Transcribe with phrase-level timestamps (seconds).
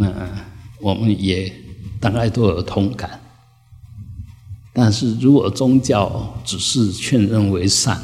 [0.00, 0.10] 那
[0.80, 1.52] 我们也
[2.00, 3.20] 大概都有同感。
[4.72, 8.00] 但是如果宗教只是劝人为善，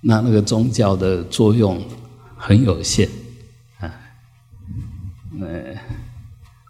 [0.00, 1.80] 那那个宗教的作用
[2.36, 3.08] 很有限
[3.78, 3.86] 啊。
[5.40, 5.76] 呃，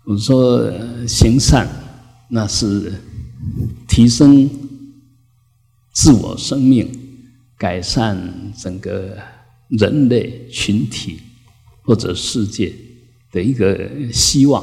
[0.04, 0.70] 我说
[1.08, 1.66] 行善，
[2.28, 3.00] 那是
[3.88, 4.50] 提升
[5.92, 6.92] 自我生命、
[7.56, 9.16] 改善整个
[9.68, 11.20] 人类群体
[11.84, 12.74] 或者世界
[13.34, 13.76] 的一个
[14.12, 14.62] 希望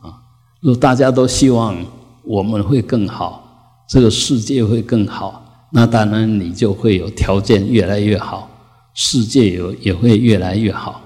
[0.00, 0.16] 啊。
[0.60, 1.76] 如果大家都希望
[2.24, 3.44] 我们会更好。
[3.88, 8.50] 这个世界会更好，那当然你就会有条件越来越好，
[8.94, 11.00] 世界有也会越来越好。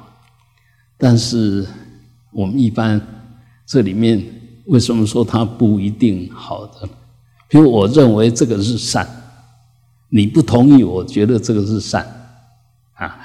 [0.97, 1.67] 但是
[2.33, 2.99] 我们一般
[3.67, 4.25] 这里面
[4.65, 6.89] 为什么说它不一定好的？
[7.51, 9.07] 比如我认为这个是善，
[10.09, 12.03] 你不同意，我觉得这个是善
[12.95, 13.19] 啊。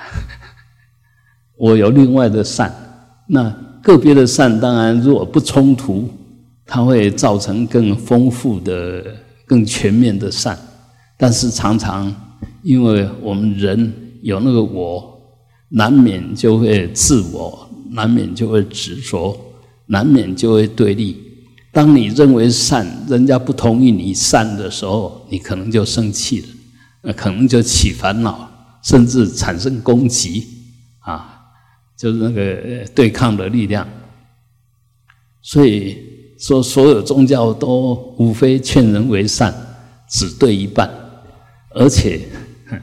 [1.55, 2.75] 我有另外的善，
[3.27, 6.09] 那个别的善当然如果不冲突，
[6.65, 9.03] 它会造成更丰富的。
[9.47, 10.57] 更全面的善，
[11.19, 12.11] 但是常常
[12.63, 15.21] 因为我们人有那个我，
[15.69, 19.37] 难免就会自我，难免就会执着，
[19.85, 21.15] 难免就会对立。
[21.71, 26.47] 当你认为善，人家不同意你善的时候，你可能就生气了，
[27.03, 28.49] 那可能就起烦恼，
[28.81, 30.43] 甚至产生攻击
[31.01, 31.34] 啊，
[31.97, 33.87] 就是那个对抗的力量。
[35.41, 36.13] 所以。
[36.37, 39.55] 说所有宗教都无非劝人为善，
[40.05, 40.87] 只对一半，
[41.69, 42.19] 而且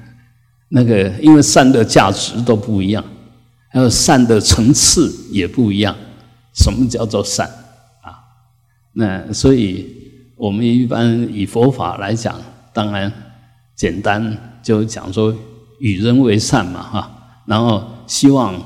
[0.70, 3.04] 那个因为善的价值都不一样，
[3.68, 5.94] 还有善的层次也不一样。
[6.54, 7.46] 什么叫做善
[8.00, 8.24] 啊？
[8.94, 9.86] 那所以
[10.36, 12.40] 我们一般以佛法来讲，
[12.72, 13.12] 当然
[13.76, 15.36] 简单就讲说
[15.78, 18.58] 与人为善嘛，哈，然后希望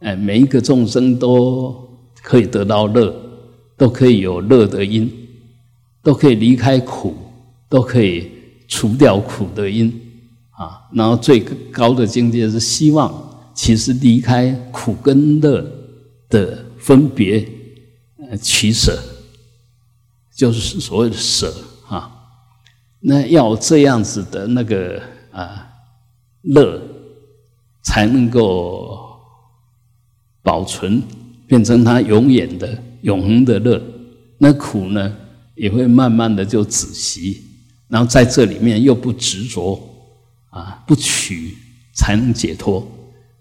[0.00, 1.88] 哎每一个众生都
[2.22, 3.24] 可以得到乐。
[3.78, 5.08] 都可以有乐的因，
[6.02, 7.14] 都可以离开苦，
[7.68, 8.28] 都可以
[8.66, 9.88] 除掉苦的因
[10.50, 10.80] 啊。
[10.92, 11.38] 然后最
[11.70, 15.64] 高的境界是希望，其实离开苦跟乐
[16.28, 17.48] 的分别，
[18.42, 18.98] 取舍，
[20.34, 21.54] 就是所谓的舍
[21.86, 22.10] 啊。
[22.98, 25.68] 那要这样子的那个啊
[26.42, 26.82] 乐，
[27.84, 29.07] 才能够
[30.48, 31.02] 保存，
[31.46, 32.66] 变成它永远的。
[33.02, 33.80] 永恒的乐，
[34.38, 35.14] 那苦呢
[35.54, 37.42] 也会慢慢的就止息，
[37.86, 39.78] 然后在这里面又不执着
[40.50, 41.54] 啊，不取
[41.94, 42.84] 才能解脱。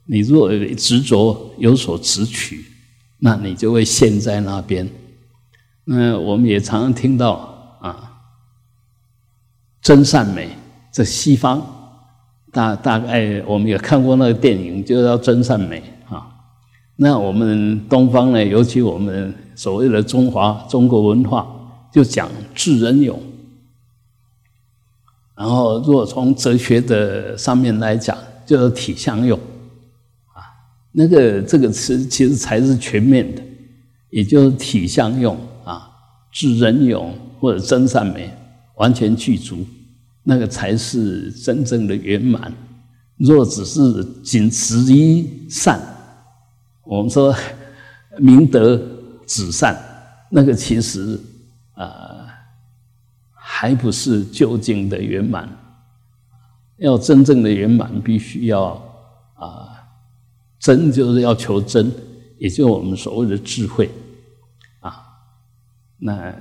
[0.06, 2.66] 你若执着有所执取，
[3.18, 4.88] 那你就会陷在那边。
[5.85, 8.22] 那我们也常常听到啊，
[9.81, 10.50] 真善美，
[10.94, 11.66] 这西方
[12.51, 15.81] 大大概我们也看过那个电影，就叫真善美。
[16.97, 19.34] 那我们东方呢，尤其我们。
[19.58, 21.47] 所谓的中华中国文化，
[21.91, 23.19] 就讲智人勇。
[25.36, 28.16] 然后，如果从哲学的上面来讲，
[28.46, 29.36] 就是体相用，
[30.31, 30.46] 啊，
[30.91, 33.41] 那个这个词其实才是全面的，
[34.12, 35.90] 也就是体相用啊，
[36.31, 38.31] 智人勇或者真善美
[38.75, 39.66] 完全具足，
[40.22, 42.53] 那个才是真正的圆满。
[43.16, 45.81] 若只是仅止于善，
[46.88, 47.36] 我们说
[48.18, 48.81] 明德。
[49.30, 49.78] 止善，
[50.30, 51.20] 那个其实
[51.74, 52.34] 啊，
[53.34, 55.50] 还不是究竟的圆满。
[56.78, 58.81] 要真正的圆满，必须要
[59.34, 59.84] 啊，
[60.59, 61.92] 真就是要求真，
[62.38, 63.92] 也就我们所谓的智慧
[64.80, 65.06] 啊。
[65.98, 66.34] 那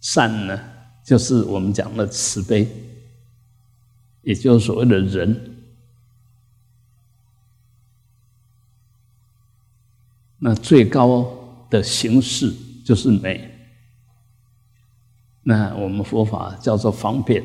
[0.00, 0.58] 善呢，
[1.04, 2.66] 就是我们讲的慈悲，
[4.22, 5.53] 也就是所谓的仁。
[10.44, 11.40] 那最高。
[11.70, 12.52] 的形式
[12.84, 13.50] 就是美，
[15.42, 17.42] 那我们佛法叫做方便，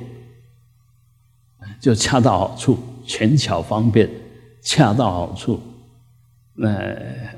[1.79, 2.77] 就恰到好处，
[3.07, 4.07] 权巧方便，
[4.61, 5.59] 恰到好处。
[6.53, 6.77] 那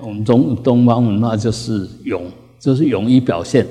[0.01, 2.29] 我们东东方文化就是勇，
[2.59, 3.65] 就是勇于表现，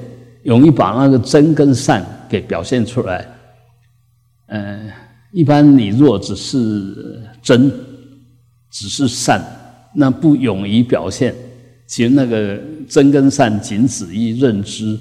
[0.44, 3.28] 勇于把那个真跟善给表现出来。
[4.46, 4.90] 嗯，
[5.32, 7.70] 一般你若只是真，
[8.70, 9.44] 只是善，
[9.92, 11.34] 那不勇于表现。
[11.90, 12.56] 其实那个
[12.88, 14.96] 真跟善仅止于认知，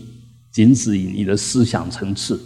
[0.52, 2.42] 仅止于你的思想层次，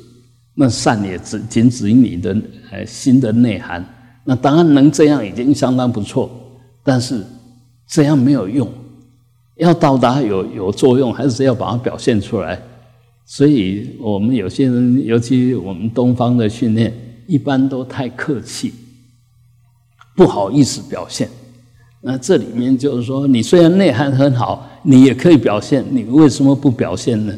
[0.54, 2.36] 那善也只仅止于你的
[2.70, 3.82] 呃心的内涵。
[4.26, 6.30] 那当然能这样已经相当不错，
[6.84, 7.26] 但是
[7.88, 8.70] 这样没有用，
[9.56, 12.62] 要到达有有作用，还是要把它表现出来。
[13.26, 16.94] 所以我们有些人，尤其我们东方的训练，
[17.28, 18.74] 一般都太客气，
[20.18, 21.30] 不好意思表现。
[22.06, 27.34] 那这里面就是说，你虽然内涵很好，你也可以表现，你为什么不表现呢？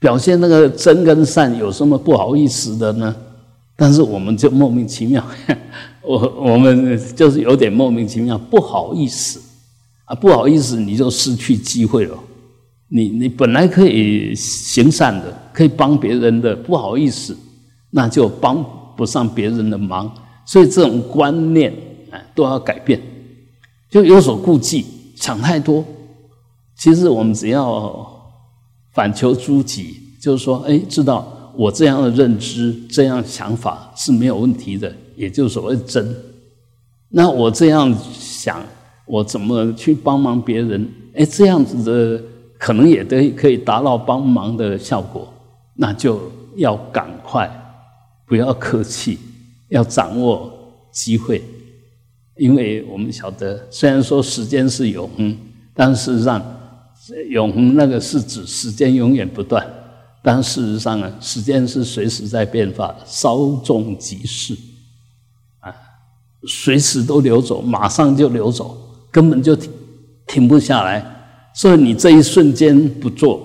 [0.00, 3.14] 表现那个真跟善有什么不好意思的呢？
[3.76, 5.24] 但是我们就莫名其妙，
[6.02, 9.40] 我我们就是有点莫名其妙，不好意思
[10.06, 12.18] 啊，不好意思，你就失去机会了。
[12.88, 17.36] 你你本来可以行善的，可以帮别人的，不好意思，
[17.90, 18.64] 那就帮
[18.96, 20.12] 不上别人的忙。
[20.44, 21.72] 所以这种观念
[22.10, 23.00] 啊，都要改变。
[23.90, 24.84] 就有所顾忌，
[25.14, 25.84] 想太多。
[26.76, 28.06] 其实我们只要
[28.92, 36.14] 反求诸己，就是说，哎，知道我这样的认知、这样想法是没有问题的，也就是所谓真。
[37.08, 38.62] 那我这样想，
[39.06, 40.86] 我怎么去帮忙别人？
[41.14, 42.22] 哎，这样子的
[42.58, 45.32] 可能也得可以达到帮忙的效果。
[45.74, 46.20] 那就
[46.56, 47.50] 要赶快，
[48.26, 49.18] 不要客气，
[49.68, 50.52] 要掌握
[50.90, 51.42] 机会。
[52.36, 55.36] 因为我们晓得，虽然说时间是永恒，
[55.72, 56.44] 但事实上，
[57.30, 59.66] 永恒那个是指时间永远不断。
[60.22, 64.56] 但事实上呢，时间是随时在变化，稍纵即逝，
[65.60, 65.72] 啊，
[66.48, 68.76] 随时都流走，马上就流走，
[69.10, 69.70] 根本就停
[70.26, 71.04] 停不下来。
[71.54, 73.40] 所以你这一瞬间不做，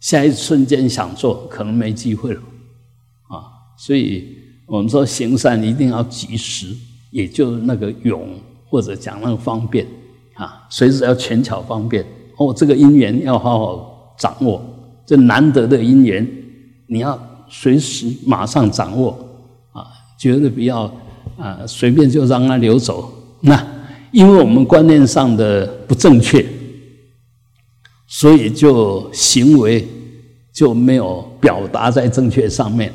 [0.00, 2.40] 下一瞬间想做，可能没机会了，
[3.28, 3.46] 啊。
[3.78, 4.36] 所以
[4.66, 6.76] 我们说行善一定要及时。
[7.10, 8.28] 也就那个勇，
[8.68, 9.86] 或者讲那个方便
[10.34, 12.04] 啊，随时要权巧方便
[12.36, 12.54] 哦。
[12.56, 14.62] 这个因缘要好好掌握，
[15.04, 16.26] 这难得的因缘，
[16.86, 19.10] 你要随时马上掌握
[19.72, 19.86] 啊，
[20.18, 20.82] 绝对不要
[21.36, 23.12] 啊随便就让它流走。
[23.40, 23.60] 那
[24.12, 26.44] 因为我们观念上的不正确，
[28.06, 29.86] 所以就行为
[30.52, 32.92] 就没有表达在正确上面，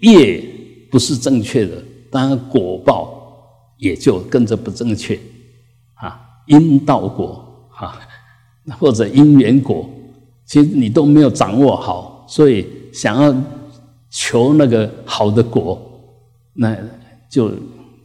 [0.00, 0.44] 业
[0.90, 2.93] 不是正确的，当然果报。
[3.84, 5.20] 也就跟着不正确，
[5.92, 8.00] 啊，因道果啊，
[8.78, 9.86] 或者因缘果，
[10.46, 13.34] 其实你都没有掌握好，所以想要
[14.08, 15.78] 求那个好的果，
[16.54, 16.74] 那
[17.28, 17.52] 就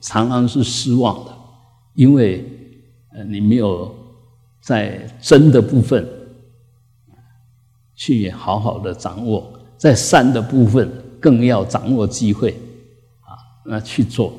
[0.01, 1.33] 常常是失望的，
[1.93, 2.45] 因为
[3.29, 3.95] 你没有
[4.59, 6.05] 在真的部分
[7.95, 10.91] 去好好的掌握，在善的部分
[11.21, 12.51] 更要掌握机会
[13.21, 14.33] 啊，那去做。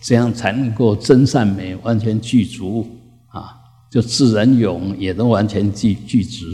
[0.00, 2.88] 这样才能够真善美完全具足
[3.28, 3.60] 啊，
[3.90, 6.46] 就自然勇也都完全具具足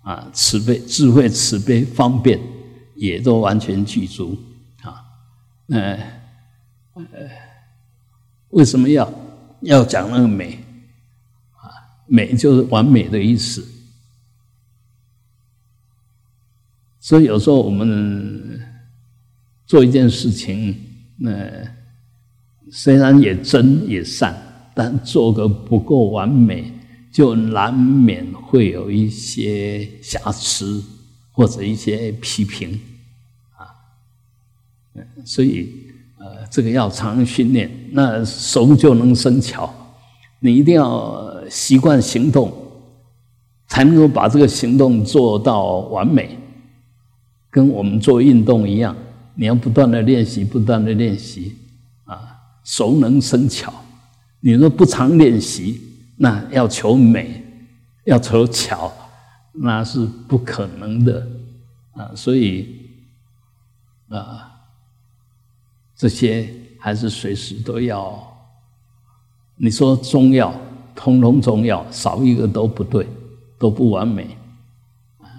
[0.00, 2.40] 啊，慈悲智慧慈悲方便
[2.94, 4.34] 也都完全具足
[4.82, 5.04] 啊。
[5.68, 5.98] 呃
[6.94, 7.04] 呃，
[8.48, 9.12] 为什么要
[9.60, 10.54] 要讲那个美
[11.52, 11.68] 啊？
[12.06, 13.62] 美就是完美的意思。
[16.98, 18.58] 所以有时候我们
[19.66, 20.74] 做一件事情，
[21.18, 21.75] 那。
[22.70, 24.36] 虽然也真也善，
[24.74, 26.72] 但做个不够完美，
[27.12, 30.82] 就难免会有一些瑕疵
[31.32, 32.78] 或者一些批评
[33.56, 33.70] 啊。
[35.24, 35.72] 所以
[36.18, 39.72] 呃，这个要常训练，那熟就能生巧。
[40.40, 42.52] 你一定要习惯行动，
[43.68, 46.38] 才能够把这个行动做到完美。
[47.48, 48.94] 跟我们做运动一样，
[49.34, 51.56] 你要不断的练习，不断的练习
[52.04, 52.36] 啊。
[52.66, 53.72] 熟能生巧，
[54.40, 55.80] 你若不常练习，
[56.16, 57.44] 那要求美，
[58.06, 58.92] 要求巧，
[59.52, 61.24] 那是不可能的
[61.92, 62.10] 啊！
[62.16, 62.90] 所以
[64.08, 64.50] 啊，
[65.94, 68.20] 这些还是随时都要。
[69.54, 70.52] 你说中药，
[70.92, 73.06] 通通中药，少一个都不对，
[73.60, 74.36] 都不完美
[75.18, 75.30] 啊！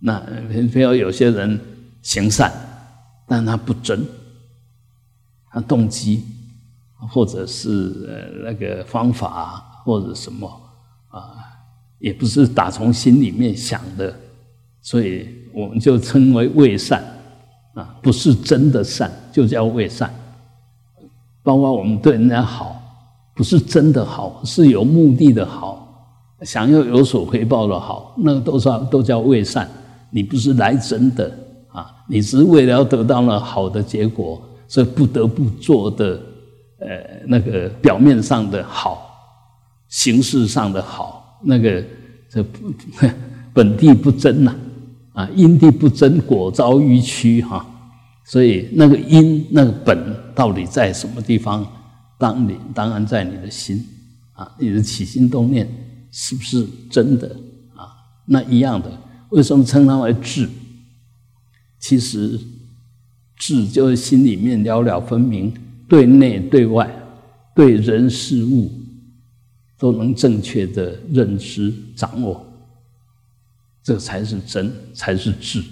[0.00, 0.22] 那
[0.68, 1.58] 非要有些人
[2.02, 2.52] 行善，
[3.26, 4.06] 但他不真，
[5.50, 6.22] 他动机。
[7.10, 10.48] 或者是呃那个方法或者什么
[11.08, 11.34] 啊，
[11.98, 14.14] 也不是打从心里面想的，
[14.80, 17.04] 所以我们就称为伪善
[17.74, 20.12] 啊，不是真的善，就叫伪善。
[21.42, 22.80] 包括我们对人家好，
[23.34, 29.68] 不是真的好，是有目的的好，想要有所回报的好，那个都是都叫伪善。
[30.10, 31.30] 你不是来真的
[31.72, 36.20] 啊，你是为了要得到了好的结果，所以不得不做的。
[36.86, 39.10] 呃，那个表面上的好，
[39.88, 41.82] 形式上的好，那个
[42.28, 42.44] 这
[43.54, 44.54] 本地不真呐，
[45.14, 47.64] 啊，因地不真，果遭迂曲哈。
[48.26, 51.66] 所以那个因那个本到底在什么地方？
[52.18, 53.84] 当你当然在你的心
[54.32, 55.68] 啊，你的起心动念
[56.10, 57.28] 是不是真的
[57.74, 57.88] 啊？
[58.26, 58.90] 那一样的，
[59.30, 60.48] 为什么称它为智？
[61.78, 62.38] 其实
[63.36, 65.52] 智就是心里面了了分明。
[65.94, 66.90] 对内对外，
[67.54, 68.68] 对人事物，
[69.78, 72.44] 都能正确的认知掌握，
[73.80, 75.62] 这才是真，才是智。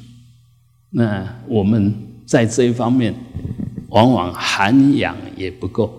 [0.91, 1.93] 那我们
[2.25, 3.13] 在这一方面，
[3.89, 5.93] 往往涵养也不够，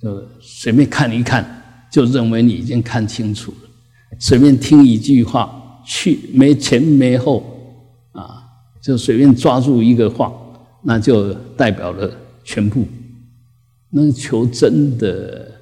[0.00, 3.68] 就随便看一看，就认为你已经看清楚了；
[4.20, 7.42] 随便听一句话，去没前没后，
[8.12, 8.44] 啊，
[8.80, 10.32] 就随便抓住一个话，
[10.82, 12.08] 那就代表了
[12.48, 12.88] 全部。
[13.90, 15.60] 那求真的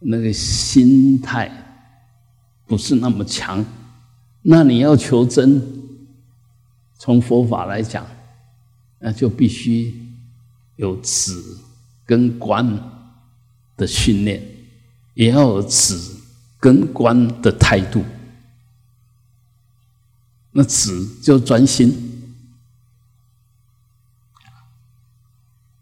[0.00, 1.48] 那个心态
[2.66, 3.64] 不是那么强，
[4.42, 5.62] 那你要求真。
[6.98, 8.04] 从佛法来讲，
[9.00, 9.92] 那就必须
[10.76, 11.32] 有止
[12.06, 12.78] 跟观
[13.76, 14.40] 的训练，
[15.14, 15.96] 也要有止
[16.60, 18.04] 跟观的态度。
[20.52, 21.92] 那止就专心，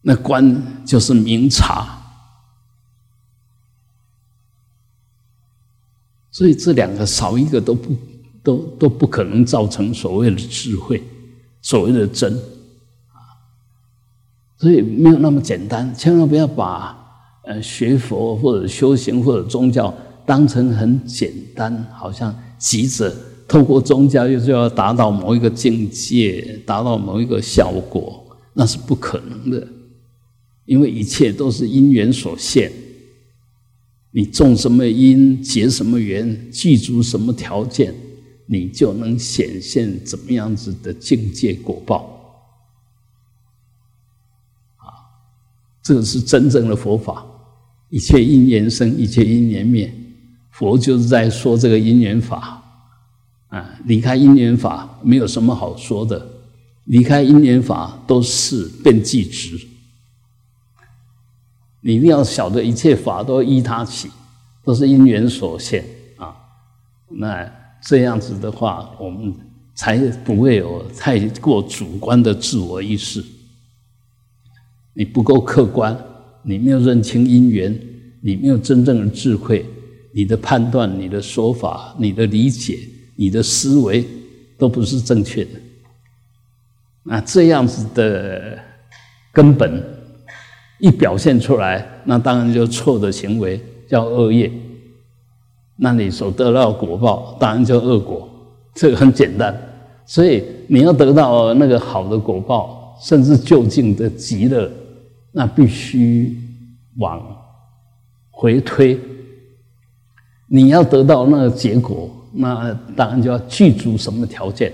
[0.03, 1.99] 那观就是明察。
[6.31, 7.97] 所以这两个少一个都不。
[8.43, 11.03] 都都不可能造成所谓的智慧，
[11.61, 12.33] 所谓的真
[13.13, 13.37] 啊，
[14.57, 15.95] 所以没有那么简单。
[15.95, 16.97] 千万不要把
[17.45, 19.93] 呃学佛或者修行或者宗教
[20.25, 23.15] 当成很简单，好像急着
[23.47, 29.69] 透过宗教又就要达到某一个境界，达到某一个效果，那是不可能的，
[30.71, 32.71] 因为一切都是因缘所现。
[34.13, 37.93] 你种什么因，结什么缘，具足什么条件。
[38.47, 42.47] 你就能显现怎么样子的境界果报
[44.77, 44.87] 啊？
[45.83, 47.27] 这个是真正的佛法，
[47.89, 49.93] 一切因缘生，一切因缘灭。
[50.53, 52.63] 佛就是在说这个因缘法
[53.49, 56.29] 啊，离开因缘法没有什么好说的，
[56.85, 59.59] 离开因缘法都是变计值。
[61.81, 64.11] 你一定要晓得，一切法都依他起，
[64.65, 65.85] 都是因缘所现
[66.17, 66.35] 啊。
[67.09, 67.61] 那。
[67.83, 69.35] 这样子的话，我们
[69.75, 73.25] 才不会有太过主观的自我意识。
[74.93, 75.99] 你不够客观，
[76.43, 77.75] 你没有认清因缘，
[78.21, 79.65] 你没有真正的智慧，
[80.13, 82.79] 你的判断、你的说法、你的理解、
[83.17, 84.07] 你的思维
[84.59, 85.53] 都不是正确的。
[87.03, 88.59] 那这样子的
[89.33, 89.83] 根本
[90.81, 94.51] 一表现出来，那当然就错的行为，叫恶业。
[95.77, 98.29] 那你所得到果报，当然就恶果，
[98.75, 99.55] 这个很简单。
[100.05, 104.71] 所以你要得到那个好的果报，甚至就近的极乐，
[105.33, 106.37] 那必须
[106.99, 107.23] 往
[108.31, 108.99] 回推。
[110.47, 114.73] 你要得到那个结果，那当然就要具足什么条件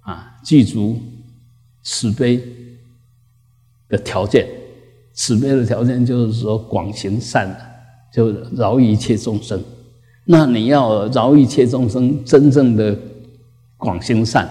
[0.00, 0.36] 啊？
[0.44, 1.00] 具足
[1.82, 2.40] 慈悲
[3.88, 4.46] 的条件。
[5.18, 7.52] 慈悲的条件就是说广行善，
[8.12, 9.60] 就饶一切众生。
[10.24, 12.96] 那你要饶一切众生，真正的
[13.76, 14.48] 广行善，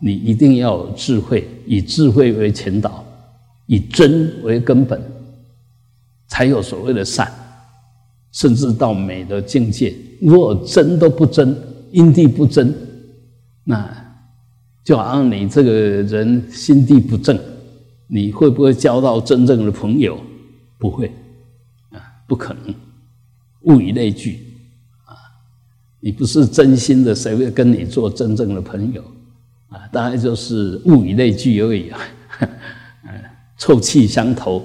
[0.00, 3.04] 你一定要有智慧，以智慧为前导，
[3.66, 5.02] 以真为根本，
[6.28, 7.28] 才有所谓的善，
[8.30, 9.92] 甚至到美的境界。
[10.20, 11.56] 如果真都不真，
[11.90, 12.72] 因地不真，
[13.64, 13.92] 那
[14.84, 17.36] 就好像你这个人心地不正，
[18.06, 20.18] 你会不会交到真正的朋友？
[20.78, 21.12] 不会，
[21.90, 22.74] 啊，不可能，
[23.62, 24.40] 物以类聚。
[25.04, 25.16] 啊
[26.00, 29.02] 你不是真心的，谁会跟你做真正的朋友
[29.70, 29.88] 啊？
[29.90, 31.98] 当然就是物以类聚而已啊，
[33.56, 34.58] 臭气相投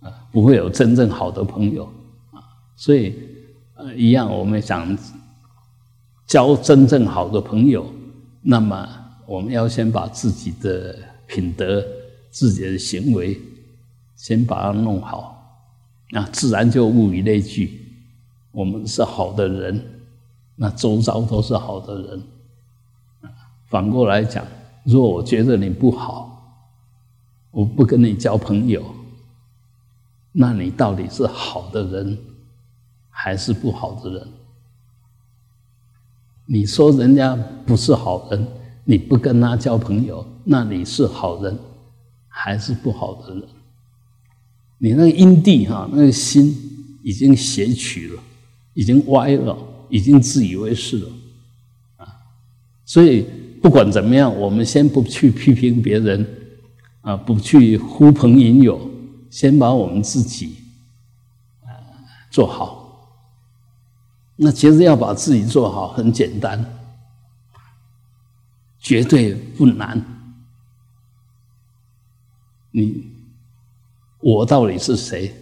[0.00, 1.84] 啊，不会有真正好的朋友
[2.30, 2.40] 啊。
[2.76, 3.14] 所以，
[3.74, 4.96] 呃，一样，我们想
[6.26, 7.84] 交真正好的朋友，
[8.40, 8.88] 那么
[9.26, 10.96] 我们要先把自己的
[11.26, 11.84] 品德、
[12.30, 13.40] 自己的行为，
[14.16, 15.66] 先把它弄好，
[16.10, 17.86] 那自然就物以类聚。
[18.52, 19.96] 我们是好的人。
[20.62, 22.22] 那周遭都是好的人，
[23.68, 24.44] 反过来讲，
[24.84, 26.68] 如果我觉得你不好，
[27.50, 28.84] 我不跟你交朋友，
[30.32, 32.18] 那你到底是好的人
[33.08, 34.28] 还是不好的人？
[36.44, 37.34] 你说人家
[37.64, 38.46] 不是好人，
[38.84, 41.58] 你不跟他交朋友，那你是好人
[42.42, 43.42] 还是不好的人？
[44.78, 46.56] 你那个因地哈，那个心
[47.02, 48.22] 已经邪曲了，
[48.74, 49.56] 已经歪了。
[49.92, 51.08] 已经自以为是了，
[51.96, 52.06] 啊，
[52.86, 53.26] 所以
[53.60, 56.24] 不管怎么样，我们先不去批评别人，
[57.00, 58.88] 啊，不去呼朋引友，
[59.30, 60.54] 先把我们自己
[61.64, 61.74] 啊
[62.30, 63.10] 做好。
[64.36, 66.64] 那其实要把自己做好很简单，
[68.78, 70.19] 绝对不难。
[72.70, 73.10] 你
[74.20, 75.34] 我到底是谁？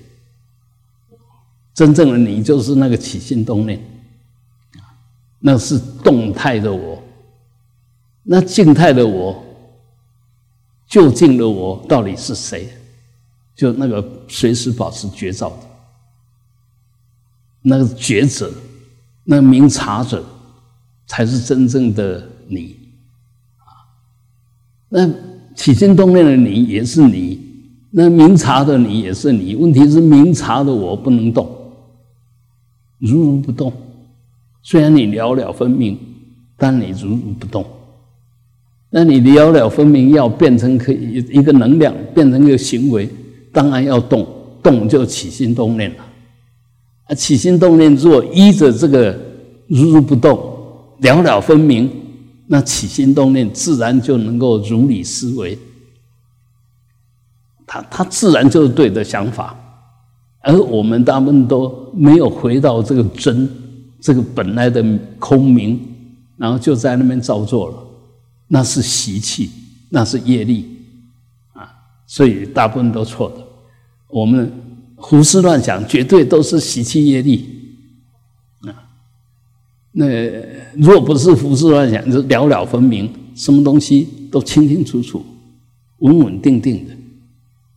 [1.75, 3.81] 真正的你就是那个起心动念，
[5.39, 7.03] 那是动态的我。
[8.23, 9.45] 那静态的我，
[10.87, 12.69] 究竟的我到底是谁？
[13.55, 15.57] 就那个随时保持觉照的
[17.63, 18.53] 那个觉者，
[19.25, 20.25] 那个明察者，
[21.07, 22.89] 才是真正的你。
[24.89, 25.09] 那
[25.59, 27.37] 起心动念的你也是你，
[27.91, 29.57] 那明察的你也是你。
[29.57, 31.49] 问题是明察的我不能动，
[33.01, 33.73] 如如不动。
[34.63, 35.99] 虽然你了了分明，
[36.57, 37.65] 但你如如不动。
[38.91, 43.09] 那你了了分明要变成可以一个能量，变成一个行为，
[43.53, 44.25] 当然要动，
[44.63, 46.07] 动就起心动念了。
[47.07, 49.19] 啊，起心动念若依着这个
[49.67, 50.39] 如如不动，
[51.01, 51.91] 了了分明，
[52.51, 55.57] 那起心动念自然就能够如理思维。
[57.67, 59.55] 他他自然就是对的想法，
[60.41, 63.47] 而我们大部分都没有回到这个真，
[64.01, 64.83] 这个本来的
[65.19, 65.79] 空明，
[66.39, 67.77] 然后就在那边造作了。
[68.47, 69.51] 那是习气，
[69.91, 70.67] 那是业力，
[71.53, 71.69] 啊，
[72.07, 73.37] 所以大部分都错的。
[74.09, 74.51] 我们
[74.97, 77.58] 胡思乱想，绝对都是习气业力，
[79.93, 80.07] 那
[80.75, 85.25] 若不是胡思乱想，就了了分明，什么东西都清清楚楚、
[85.99, 86.95] 稳稳定定的，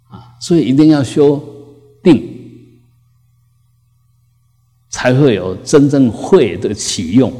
[0.09, 1.41] 啊，所以一定要修
[2.03, 2.23] 定，
[4.89, 7.31] 才会有真正慧的启用。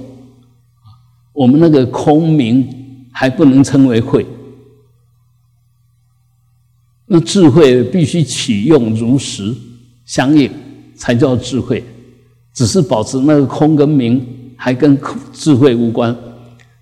[1.34, 2.78] 我们那个空明。
[3.14, 4.26] 还不能称为慧，
[7.06, 9.54] 那智慧必须启用如实
[10.06, 10.50] 相应，
[10.96, 11.84] 才叫智慧。
[12.54, 14.26] 只是保持那个空跟明，
[14.64, 14.96] 还跟
[15.34, 16.16] 智慧无关。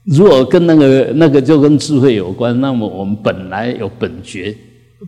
[0.03, 4.53] 如果跟那个那个就跟智慧有关，那么我们本来有本觉，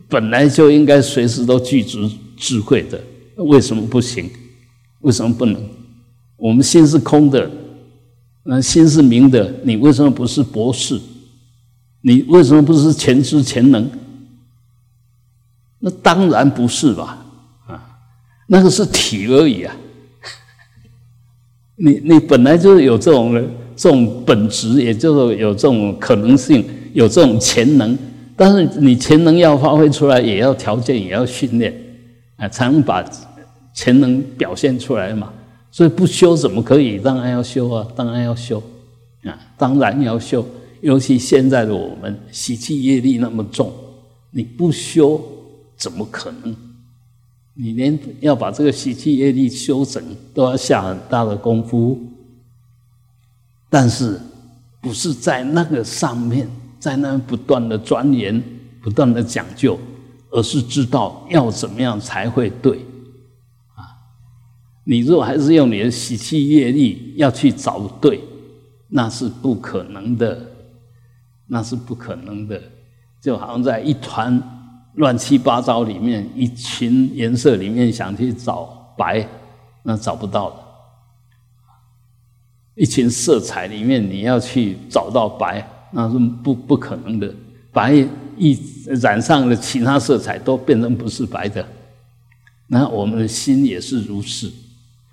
[0.08, 2.98] 本来就应该随时都具足智慧的，
[3.36, 4.30] 为什么不行？
[5.00, 5.62] 为什么不能？
[6.38, 7.50] 我们心是空的，
[8.42, 10.98] 那心是明的，你为什么不是博士？
[12.00, 13.86] 你为什么不是全知全能？
[15.78, 17.22] 那当然不是吧，
[17.66, 17.84] 啊，
[18.46, 19.76] 那个是体而已啊。
[21.84, 23.34] 你你本来就是有这种
[23.74, 27.98] 这种本质，也就是有这种可能性，有这种潜能。
[28.36, 31.74] 但是你潜能要发挥出来，也要条件，也要训练，
[32.36, 33.04] 啊，才能把
[33.74, 35.32] 潜能表现出来嘛。
[35.72, 36.98] 所以不修怎么可以？
[36.98, 38.62] 当然要修啊，当然要修
[39.24, 40.46] 啊，当然要修。
[40.82, 43.72] 尤其现在的我们习气业力那么重，
[44.30, 45.20] 你不修
[45.76, 46.54] 怎么可能？
[47.54, 52.00] 你连要把这个习气业力修整都要下很大的功夫。
[53.68, 54.20] 但是
[54.80, 58.42] 不是在那个上面，在那不断的钻研、
[58.82, 59.78] 不断的讲究，
[60.30, 62.78] 而是知道要怎么样才会对
[63.74, 63.84] 啊？
[64.84, 68.20] 你如果还是用你的习气业力要去找对，
[68.88, 70.48] 那是不可能的。
[71.48, 72.58] 那是不可能的，
[73.20, 74.42] 就好像在一团
[74.94, 79.26] 乱七八糟里面，一群颜色里面想去找白，
[79.82, 80.56] 那找不到的。
[82.74, 87.34] 一群色彩里面你要去找到白，那是不不可能的。
[87.70, 87.94] 白
[88.36, 88.58] 一
[89.00, 91.66] 染上了其他色彩，都变成不是白的。
[92.66, 94.50] 那我们的心也是如是，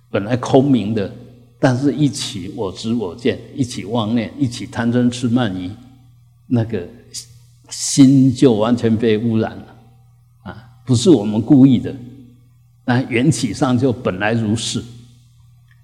[0.10, 1.10] 本来空明的，
[1.60, 5.72] 但是一起我执我见，一起妄念，一起贪嗔痴慢疑。
[6.48, 6.88] 那个
[7.70, 9.76] 心就完全被污染了，
[10.44, 11.96] 啊，不是我们故意的，
[12.86, 14.84] 那缘起上就本来如是。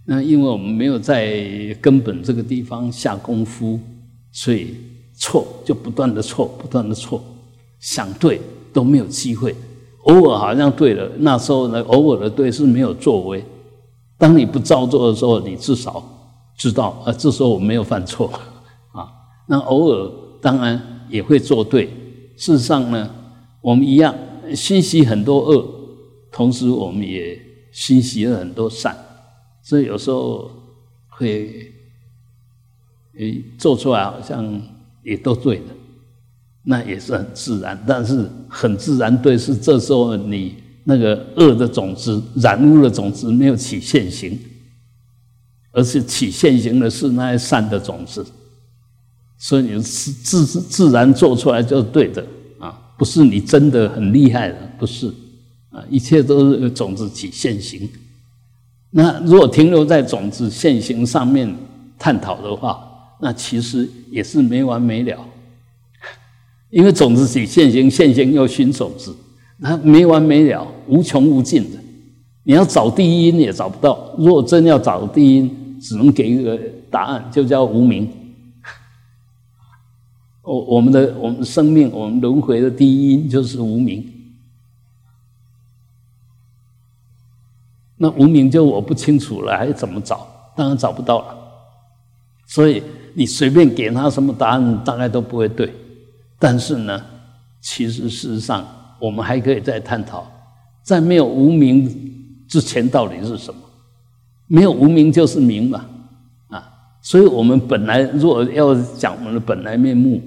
[0.06, 3.80] 那因为我们没有在根本这个地方下功夫，
[4.32, 4.76] 所以
[5.14, 7.24] 错就不断的错，不断的错，
[7.80, 8.42] 想对
[8.74, 9.56] 都没有机会。
[10.04, 13.44] 偶尔好像对了，那时候呢，偶尔的对是没有作为。
[14.18, 16.04] 当你不照做的时候，你至少
[16.58, 18.32] 知道，啊，这时候我没有犯错，
[18.92, 19.10] 啊，
[19.48, 20.12] 那偶尔。
[20.42, 21.86] 当然也会做对。
[22.38, 23.10] 事实上呢，
[23.62, 24.14] 我们一样
[24.54, 25.66] 心习很多恶，
[26.32, 27.40] 同时我们也
[27.72, 28.96] 心习了很多善，
[29.64, 30.52] 所以有时候
[31.08, 31.72] 会
[33.18, 34.62] 诶做出来好像
[35.04, 35.64] 也都对的，
[36.64, 37.82] 那也是很自然。
[37.88, 44.38] 但是很自然对，是这时候你那个恶的种子、染污的种子没有起现行，
[45.72, 48.26] 而是起现行的是那些善的种子。
[49.48, 50.12] 所以你自
[50.44, 52.26] 自自然做出来就是对的
[52.58, 55.06] 啊，不是你真的很厉害的，不是
[55.70, 57.88] 啊，一切都是种子起现行。
[58.90, 61.56] 那如果停留在种子现行上面
[62.00, 62.84] 探讨的话，
[63.22, 65.24] 那其实也是没完没了，
[66.72, 69.16] 因为种子起现行，现行又寻种子，
[69.60, 71.78] 那没完没了，无穷无尽的
[72.46, 74.12] 你要找第一因也找不到。
[74.18, 78.10] 如果真要找第一因，只能给一个答案，就叫无名。
[80.46, 84.06] 我我们的我们生命，我们轮回的第一因就是无名。
[87.98, 90.28] 那无名就我不清楚了，还怎么找？
[90.56, 91.38] 当然找不到了。
[92.46, 95.74] 所以你随便给他什么答案，大概都不会对。
[96.38, 97.04] 但是呢，
[97.62, 98.66] 其实事实上，
[99.00, 100.30] 我们还可以再探讨，
[100.84, 101.90] 在没有无名
[102.48, 103.60] 之前到底是什么？
[104.48, 105.86] 没有无名就是名嘛，
[106.50, 106.70] 啊！
[107.02, 110.22] 所以我们本来如果要讲我们的本来面目，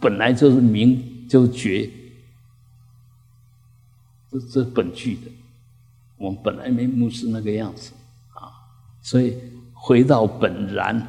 [0.00, 1.90] 本来就是名，就觉，
[4.30, 5.30] 这这本具的。
[6.16, 7.92] 我们本来面目是那个样子
[8.34, 8.50] 啊，
[9.00, 9.36] 所以
[9.72, 11.00] 回到本然，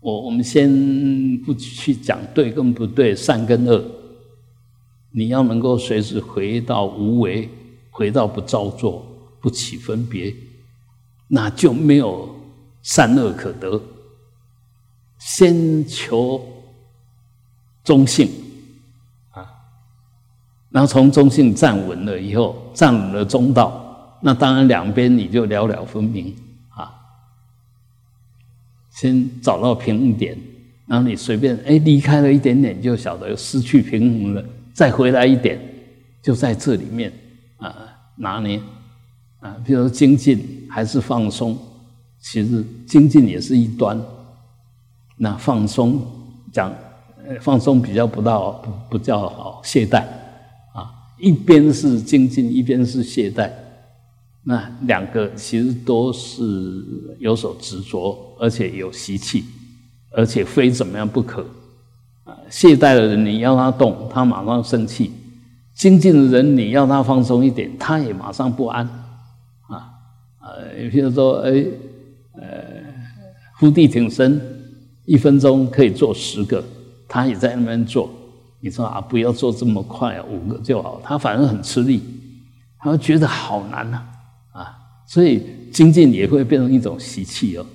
[0.00, 3.84] 我我们先不去讲对跟不对，善跟恶，
[5.10, 7.48] 你要能够随时回到无为，
[7.90, 9.06] 回到不造作，
[9.40, 10.34] 不起分别，
[11.28, 12.34] 那就没有
[12.82, 13.80] 善恶可得。
[15.18, 16.42] 先求
[17.84, 18.28] 中性
[19.30, 19.46] 啊，
[20.70, 24.18] 然后从中性站稳了以后，站稳了中道。
[24.22, 26.34] 那当然，两边你就了了分明
[26.70, 26.90] 啊。
[28.90, 30.36] 先找到平衡点，
[30.86, 35.60] 然后你随便哎离开了一点点，就晓得失去平衡了，再回来一点，
[36.22, 37.12] 就在这里面
[37.58, 37.74] 啊
[38.16, 38.58] 拿捏
[39.40, 39.54] 啊。
[39.62, 41.58] 比如说精进还是放松，
[42.18, 44.00] 其实精进也是一端。
[45.16, 46.02] 那放松
[46.50, 46.72] 讲
[47.40, 50.04] 放松比较不到不不叫好懈怠
[50.72, 53.50] 啊，一边是精进，一边是懈怠。
[54.42, 56.42] 那两个其实都是
[57.18, 59.44] 有所执着，而且有习气，
[60.10, 61.40] 而且非怎么样不可。
[62.24, 65.10] 啊，懈怠的人你要他动，他马上生气；
[65.74, 68.86] 精进的人你要他放松一点，他也马上不安。
[69.66, 69.88] 啊，
[70.42, 71.50] 呃，比如说，哎，
[72.34, 72.42] 呃，
[73.58, 74.38] 伏地挺身，
[75.06, 76.62] 一分钟可以做十个，
[77.08, 78.10] 他也在那边做。
[78.60, 81.00] 你说啊，不要做这么快，五个就好。
[81.04, 82.02] 他反而很吃力，
[82.78, 84.02] 他觉得好难呐。
[84.52, 87.66] 啊所以精进也会变成一种习气哦。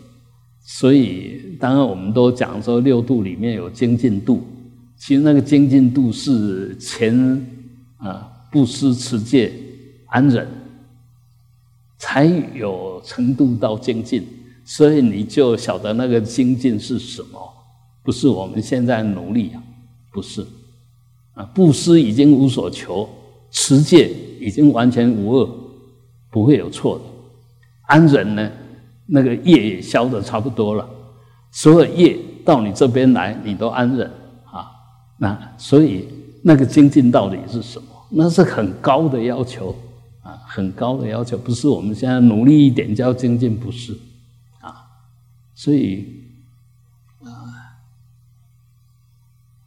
[0.64, 4.44] 所以当然我们都讲说六度里面有精进度，
[4.98, 7.46] 其实那个精进度是前
[7.98, 9.54] 啊布施、持戒、
[10.08, 10.48] 安忍，
[12.00, 14.26] 才有程度到精进。
[14.66, 17.40] 所以你就晓得那个精进是什么，
[18.10, 19.62] 不是我们现在努力啊，
[20.12, 20.44] 不是
[21.36, 23.08] 啊，布施已经无所求，
[23.52, 25.48] 持戒已经完全无恶，
[26.32, 27.04] 不会有错的。
[27.84, 28.52] 安忍呢，
[29.06, 30.90] 那个业也消的差不多了，
[31.52, 34.10] 所有业到你这边来，你都安忍
[34.46, 34.72] 啊。
[35.20, 36.08] 那所以
[36.42, 37.86] 那个精进到底是什么？
[38.10, 39.76] 那是很高的要求
[40.24, 43.94] 啊，很高的要求，不是我们现在努力一点叫精进，不是
[44.62, 44.74] 啊。
[45.54, 46.19] 所以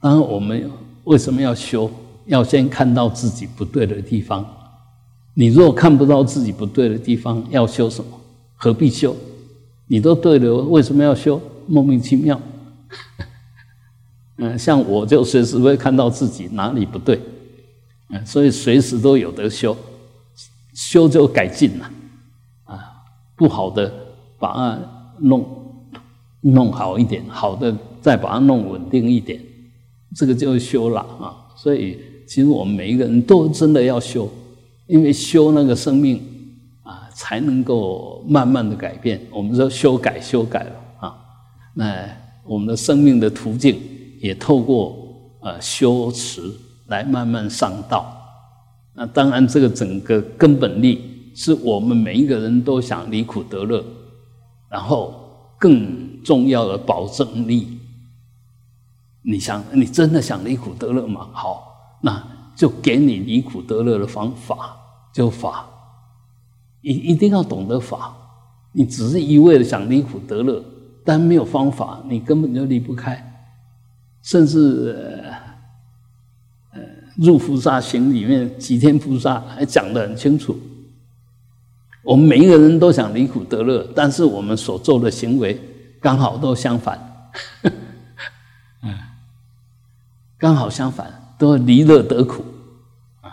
[0.03, 0.69] 当然我们
[1.05, 1.89] 为什么要修？
[2.27, 4.45] 要先看到自己不对的地方。
[5.35, 8.11] 你若看不到自己不对的地方，要修什么？
[8.57, 9.17] 何必修？
[9.87, 11.41] 你都对了，为什么要修？
[11.69, 12.41] 莫名其妙。
[14.39, 17.21] 嗯，像我就随时会看到自己哪里不对，
[18.09, 19.77] 嗯，所以随时都有得修，
[20.75, 21.91] 修就改进了，
[22.65, 23.05] 啊，
[23.37, 23.93] 不好的
[24.41, 24.79] 把它
[25.19, 25.47] 弄
[26.41, 29.41] 弄好一点，好的再把它弄稳定一点，
[30.15, 31.37] 这个就修了啊。
[31.57, 34.29] 所以其实我们每一个人都真的要修。
[34.89, 36.21] 因为修那个生命
[36.83, 39.19] 啊，才能够慢慢的改变。
[39.31, 41.17] 我们说修改修改了啊，
[41.73, 42.05] 那
[42.45, 43.81] 我们的生命的途径
[44.21, 44.95] 也透过
[45.41, 46.43] 呃修持
[46.89, 48.15] 来慢慢上道。
[48.95, 51.01] 那当然，这个整个根本力
[51.35, 53.83] 是我们每一个人都想离苦得乐，
[54.69, 55.15] 然后
[55.59, 57.79] 更重要的保证力。
[59.23, 61.29] 你想，你真的想离苦得乐吗？
[61.33, 62.23] 好，那
[62.55, 64.77] 就给你离苦得乐的方法。
[65.13, 65.69] 就法，
[66.81, 68.17] 一一定要懂得法。
[68.73, 70.65] 你只是一味的想离苦得乐，
[71.05, 73.47] 但没有方法，你根本就离不开。
[74.23, 74.97] 甚至
[76.73, 76.81] 呃，
[77.17, 80.59] 入菩萨行里面，几天菩萨还讲得很清楚。
[82.03, 85.61] 我们每一个人都想离苦得乐，但是我们所做的行为
[86.01, 87.31] 刚好都相反。
[90.43, 92.43] 刚好相反，都离乐得苦。
[93.21, 93.31] 啊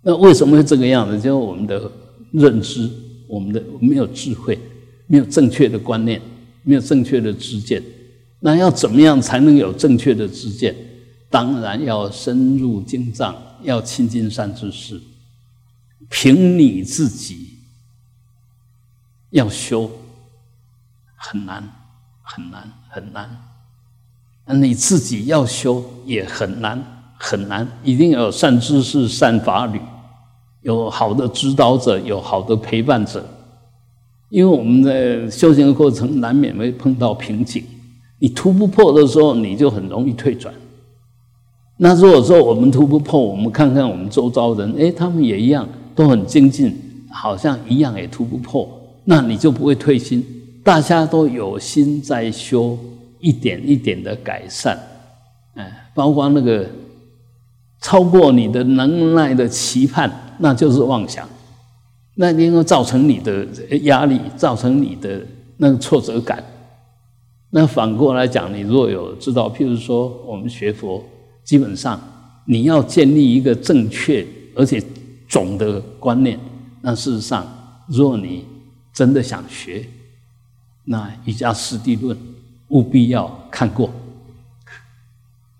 [0.00, 1.20] 那为什么会这个样子？
[1.20, 1.92] 就我们的
[2.32, 2.90] 认知，
[3.26, 4.58] 我们的没有智慧，
[5.06, 6.22] 没有正确的观念，
[6.62, 7.82] 没有正确的知见。
[8.40, 10.74] 那要怎么样才能有正确的知见？
[11.28, 14.98] 当然要深入经藏，要亲近善知识，
[16.08, 17.58] 凭你自己
[19.28, 19.90] 要修
[21.14, 21.70] 很难，
[22.22, 23.45] 很难，很难。
[24.54, 26.80] 你自己要修也很难，
[27.18, 27.66] 很难。
[27.82, 29.80] 一定要有善知识、善法侣，
[30.62, 33.24] 有好的指导者，有好的陪伴者。
[34.28, 37.62] 因为我们在修行的过程，难免会碰到瓶颈。
[38.18, 40.52] 你突不破的时候，你就很容易退转。
[41.76, 46.74] 那如果说我们突不破，我们看看我们周遭人，哎，他们也一样，都很精进，
[47.10, 48.68] 好像一样也突不破，
[49.04, 50.24] 那你就不会退心。
[50.64, 52.78] 大家都有心在修，
[53.26, 54.78] 一点一点的改善，
[55.54, 56.64] 哎，包括那个
[57.80, 60.08] 超过你的能耐的期盼，
[60.38, 61.28] 那就是妄想，
[62.14, 63.44] 那因为造成你的
[63.82, 66.42] 压力，造成你的那个挫折感。
[67.50, 71.04] 那反过来讲，你若有知道，譬如说我们学佛。
[71.42, 72.00] 基本上，
[72.46, 74.82] 你要建立一个正确而且
[75.28, 76.36] 总的观念。
[76.82, 77.46] 那事实上，
[77.86, 78.44] 若你
[78.92, 79.86] 真的想学，
[80.86, 82.16] 那《瑜伽师地论》
[82.68, 83.90] 务必要看过，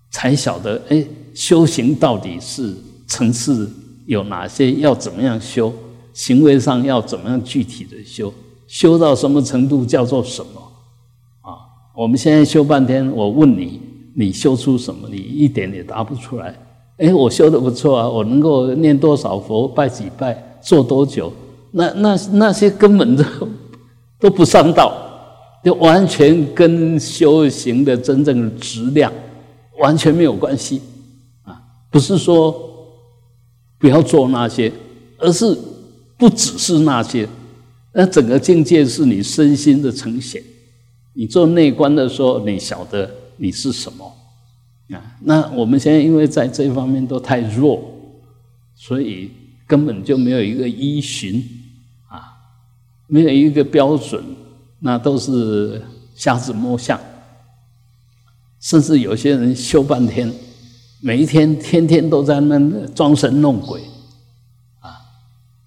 [0.09, 2.75] 才晓得哎，修行到底是
[3.07, 3.71] 层次
[4.05, 5.73] 有哪些，要怎么样修，
[6.13, 8.33] 行为上要怎么样具体的修，
[8.67, 10.61] 修到什么程度叫做什么？
[11.41, 11.57] 啊，
[11.95, 13.81] 我们现在修半天，我问你。
[14.19, 15.07] 你修出什么？
[15.11, 16.51] 你一点也答不出来。
[16.97, 21.31] 哎，我修的不错啊，我能够念多少佛，拜几拜，做多久？
[21.69, 23.23] 那那那些根本都
[24.19, 24.91] 都不上道，
[25.63, 29.11] 就完全跟修行的真正的质量
[29.79, 30.81] 完全没有关系
[31.43, 31.61] 啊！
[31.89, 32.55] 不是说
[33.77, 34.71] 不要做那些，
[35.17, 35.57] 而是
[36.17, 37.27] 不只是那些。
[37.93, 40.41] 那整个境界是你身心的呈现。
[41.13, 43.09] 你做内观的时候，你晓得。
[43.39, 44.03] 你是什么
[44.89, 44.97] 啊？
[45.21, 47.79] 那我们现在因为在这方面都太弱，
[48.73, 49.29] 所以
[49.67, 51.35] 根本就没有一个依循
[52.07, 52.33] 啊，
[53.05, 54.23] 没有一个标准，
[54.79, 55.81] 那都是
[56.15, 56.99] 瞎子摸象。
[58.59, 60.33] 甚至有些人修半天，
[60.99, 63.81] 每一天天天都在那装神弄鬼
[64.79, 64.97] 啊，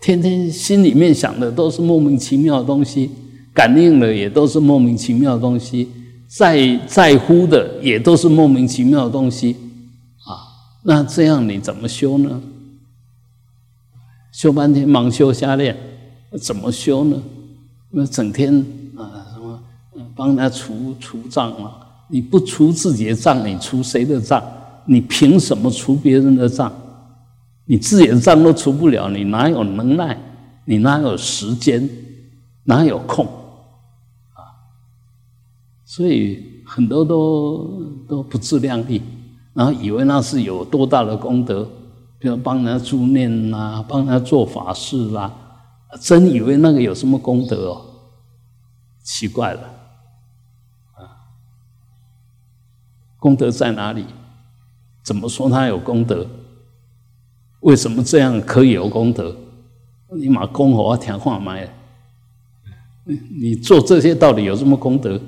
[0.00, 3.10] 天天心里面想的都是莫名其妙的东西，
[3.54, 5.88] 感应的也都是莫名其妙的东西。
[6.26, 9.56] 在在乎的也都是莫名其妙的东西
[10.24, 10.46] 啊，
[10.84, 12.40] 那这样你怎么修呢？
[14.32, 15.76] 修半天盲修瞎练，
[16.40, 17.20] 怎么修呢？
[17.90, 18.64] 那整天
[20.20, 21.80] 帮他除除账啊？
[22.08, 24.42] 你不除自己的账，你除谁的账？
[24.84, 26.70] 你凭什么除别人的账？
[27.64, 30.20] 你自己的账都除不了，你哪有能耐？
[30.66, 31.88] 你哪有时间？
[32.64, 33.24] 哪有空？
[34.34, 34.44] 啊
[35.86, 39.00] 所以很多都都不自量力，
[39.54, 41.66] 然后以为那是有多大的功德，
[42.18, 45.32] 比如帮人家助念啦，帮人家做法事啦，
[45.98, 47.80] 真以为那个有什么功德哦？
[49.02, 49.60] 奇怪了，
[53.20, 54.04] 功德在哪里？
[55.04, 56.26] 怎么说他有功德？
[57.60, 59.36] 为什么这样可以有功德？
[60.16, 61.72] 你马功我听话买，
[63.04, 65.20] 你你做这些到底有什么功德？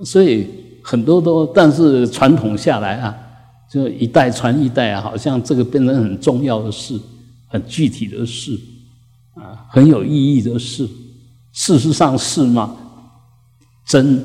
[0.00, 0.48] 所以
[0.82, 3.16] 很多都，但是传统下来啊，
[3.70, 6.98] 就一代传一代啊，好像这个变成很重要的事，
[7.46, 8.58] 很具体的事，
[9.34, 10.88] 啊，很有意义的事。
[11.52, 12.76] 事实上是吗？
[13.84, 14.24] 真，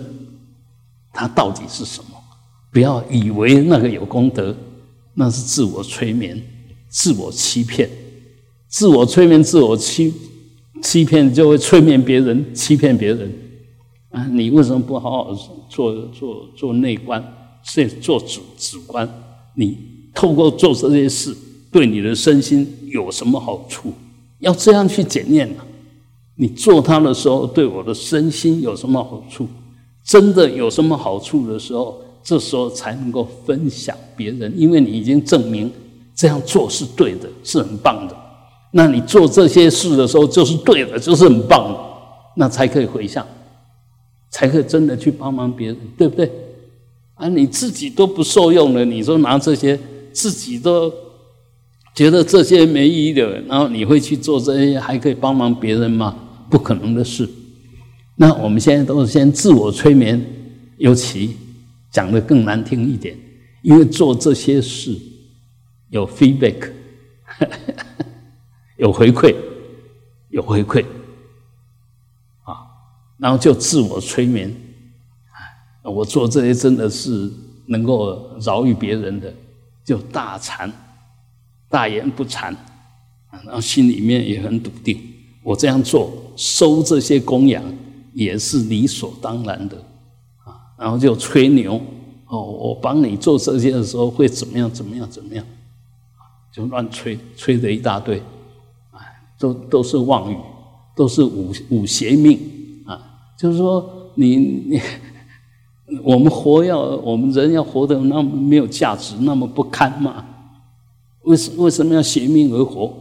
[1.16, 2.10] 它到底是什么？
[2.72, 4.54] 不要以为那个有功德，
[5.14, 6.40] 那是自我催眠、
[6.90, 7.90] 自我欺骗、
[8.68, 10.14] 自我催眠、自我欺
[10.84, 13.34] 欺骗，就会催眠别人、欺骗别人。
[14.10, 15.34] 啊，你为什么不好好
[15.70, 17.24] 做做做内观，
[17.64, 19.10] 是做主主观？
[19.56, 19.78] 你
[20.14, 21.34] 透过做这些事，
[21.72, 23.94] 对你的身心有什么好处？
[24.40, 25.64] 要这样去检验呢？
[26.36, 29.48] 你做它的时候，对我的身心有什么好处？
[30.06, 35.72] 真的有什么好处的时候，这时候才能够分享别人，因为你已经证明
[36.16, 38.16] 这样做是对的，是很棒的。
[38.72, 41.80] 那你做这些事的时候，就是对的，就是很棒的，
[42.36, 43.26] 那才可以回向。
[44.30, 46.30] 才可以真的去帮忙别人，对不对？
[47.14, 49.80] 啊，你自己都不受用了，你说拿这些
[50.12, 50.92] 自己都
[51.96, 56.14] 觉得这些没意义的，然后你会去做这些，还可以帮忙别人吗？
[56.50, 57.30] 不可能的事。
[58.16, 60.26] 那我们现在都是先自我催眠，
[60.78, 61.36] 尤其
[61.92, 63.18] 讲的更难听一点，
[63.62, 64.98] 因为做这些事
[65.90, 66.72] 有 feedback，
[68.78, 69.36] 有回馈，
[70.30, 70.84] 有回馈。
[72.44, 72.64] 啊
[73.18, 74.50] 然后就自我催眠，
[75.32, 77.32] 啊，我做这些真的是
[77.68, 79.34] 能够饶于别人的，
[79.84, 80.72] 就大禅，
[81.70, 82.54] 大言不惭，
[83.30, 85.02] 啊然后心里面也很笃定，
[85.44, 87.64] 我这样做收这些供养
[88.16, 89.78] 也是理所当然的
[90.44, 90.58] 啊。
[90.76, 91.80] 然后就吹牛
[92.28, 94.72] 哦，我帮你做这些的时候会怎么样？
[94.72, 95.08] 怎么样？
[95.08, 95.46] 怎么样？
[96.52, 98.18] 就乱吹，吹的一大堆，
[98.92, 99.00] 啊，
[99.38, 100.38] 都都是妄语，
[100.96, 102.40] 都是五五邪命
[102.88, 103.30] 啊。
[103.38, 104.82] 就是说，你你
[106.02, 110.26] 我们活要我们人要活得那么没有价值，那么不堪嘛？
[111.24, 112.98] 为什为什么要邪命而活？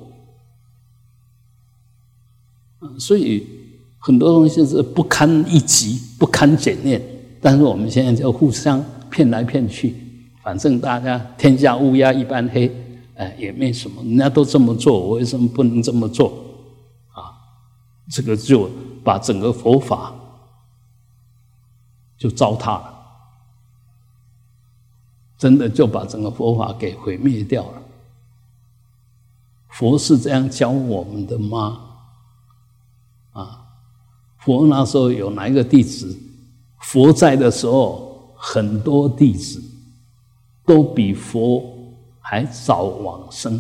[2.99, 3.47] 所以
[4.05, 7.01] 很多东西是不堪一击、不堪检验，
[7.41, 9.97] 但是我们现在就互相骗来骗去，
[10.43, 12.71] 反正大家天下乌鸦一般黑，
[13.15, 16.29] 哎，也没什么，人家都这么做，我为什么不能这么做？
[17.15, 17.33] 啊，
[18.11, 18.69] 这个就
[19.03, 20.13] 把整个佛法
[22.19, 22.95] 就糟蹋了，
[25.39, 27.83] 真的就把整个佛法给毁灭掉了。
[29.71, 31.81] 佛是这样教我们的吗？
[33.33, 33.64] 啊，
[34.45, 36.15] 佛那时候有哪一个弟子？
[36.81, 39.63] 佛在的时候，很多弟子
[40.67, 41.65] 都比佛
[42.21, 43.59] 还早往生。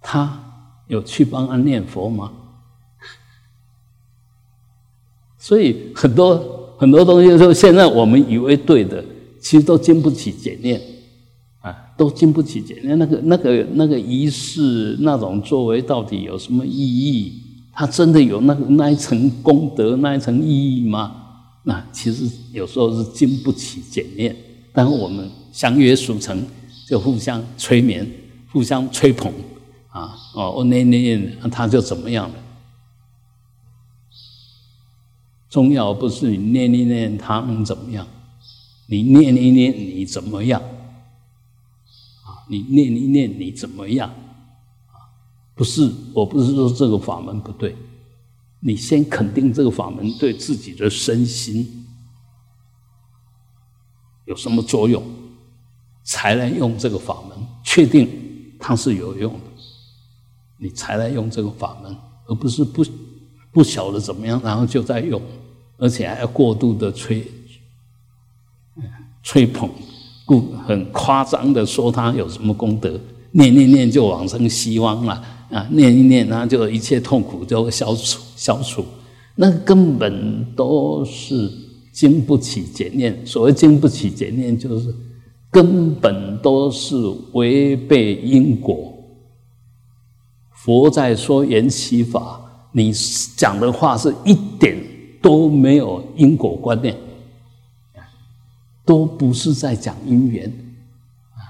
[0.00, 0.42] 他
[0.86, 2.32] 有去帮他念佛吗？
[5.38, 9.04] 所以很多很多东西，说现在我们以为对的，
[9.38, 10.80] 其实都经不起检验
[11.60, 11.92] 啊。
[11.96, 17.42] 都经不起检验，那个、那个、那个仪式，那种作为到底有什么意义？
[17.76, 21.14] 他真的有那个那一层功德、那一层意义吗？
[21.62, 24.34] 那其实有时候是经不起检验。
[24.72, 26.42] 但我们相约俗成，
[26.88, 28.10] 就互相催眠、
[28.50, 29.30] 互相吹捧
[29.90, 30.16] 啊！
[30.34, 32.34] 哦，我念念念，他就怎么样了？
[35.50, 38.06] 重要不是你念念念他能怎么样，
[38.86, 40.62] 你念念念你怎么样？
[42.24, 44.10] 啊你念一念，你怎么样？
[45.56, 47.74] 不是，我不是说这个法门不对，
[48.60, 51.86] 你先肯定这个法门对自己的身心
[54.26, 55.02] 有什么作用，
[56.04, 58.06] 才来用这个法门，确定
[58.60, 59.40] 它是有用的，
[60.58, 62.84] 你才来用这个法门，而不是不
[63.50, 65.22] 不晓得怎么样，然后就在用，
[65.78, 67.26] 而且还要过度的吹
[69.22, 69.70] 吹捧。
[70.26, 75.24] 故很夸张的说他有什么功德，念念念就往生希望了。
[75.50, 75.66] 啊！
[75.70, 78.84] 念一念，然后就一切痛苦就会消除消除。
[79.34, 81.50] 那根本都是
[81.92, 83.26] 经不起检验。
[83.26, 84.94] 所谓经不起检验，就是
[85.50, 86.96] 根本都是
[87.32, 88.92] 违背因果。
[90.52, 92.40] 佛在说缘起法，
[92.72, 92.92] 你
[93.36, 94.76] 讲的话是一点
[95.22, 96.96] 都没有因果观念。
[98.84, 100.48] 都不是在讲因缘
[101.34, 101.42] 啊，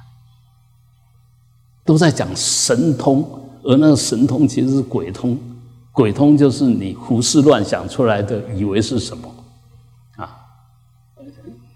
[1.84, 5.36] 都在讲神通，而那个神通其实是鬼通，
[5.92, 9.28] 鬼通就是你胡思乱想出来的，以为是什么
[10.16, 10.36] 啊？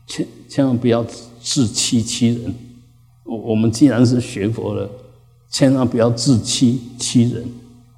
[0.07, 1.05] 千千万不要
[1.43, 2.55] 自欺欺人。
[3.25, 4.89] 我我们既然是学佛了，
[5.51, 7.45] 千万不要自欺欺人，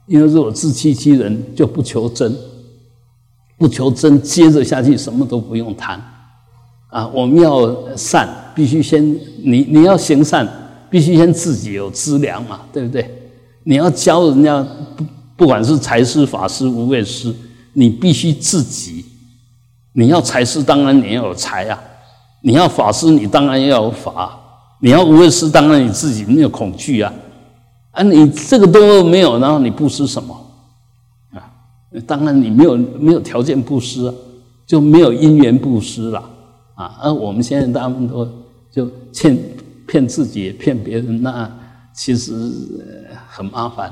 [0.06, 2.34] 因为如果自欺欺人，就不求真，
[3.58, 6.02] 不求真，接着下去什么都不用谈。
[6.88, 9.02] 啊，我们要善，必须先
[9.42, 10.46] 你你要行善，
[10.90, 13.21] 必须先自己有资粮嘛，对不对？
[13.64, 14.62] 你要教人家，
[14.96, 15.04] 不
[15.36, 17.34] 不管是财师、法师、无畏师，
[17.72, 19.04] 你必须自己。
[19.92, 21.78] 你要财师，当然你要有财啊；
[22.42, 24.30] 你要法师，你当然要有法；
[24.80, 27.12] 你要无畏师，当然你自己没有恐惧啊。
[27.90, 30.34] 啊，你这个都没有，然后你布施什么？
[31.32, 31.52] 啊，
[32.06, 34.14] 当然你没有没有条件布施，啊
[34.66, 36.30] 就没有因缘布施了。
[36.74, 38.26] 啊，而我们现在大部分都
[38.70, 39.38] 就骗
[39.86, 41.50] 骗自己，骗别人，那
[41.94, 42.50] 其实
[43.34, 43.90] 很麻烦。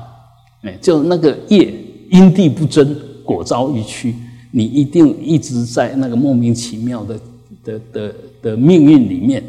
[0.61, 1.73] 哎，就那个业
[2.11, 4.15] 因地不争，果遭一屈，
[4.51, 7.19] 你一定一直在那个莫名其妙的
[7.63, 9.43] 的的的命运里面